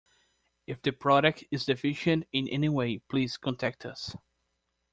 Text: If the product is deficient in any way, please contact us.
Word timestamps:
If 0.65 0.81
the 0.81 0.93
product 0.93 1.43
is 1.51 1.65
deficient 1.65 2.27
in 2.33 2.47
any 2.47 2.69
way, 2.69 2.97
please 3.07 3.37
contact 3.37 3.85
us. 3.85 4.15